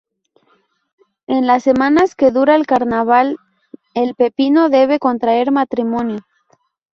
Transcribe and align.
En 1.27 1.45
las 1.45 1.61
semanas 1.61 2.15
que 2.15 2.31
dura 2.31 2.55
el 2.55 2.65
carnaval 2.65 3.37
el 3.93 4.15
Pepino 4.15 4.67
debe 4.69 4.97
contraer 4.97 5.51
matrimonio. 5.51 6.23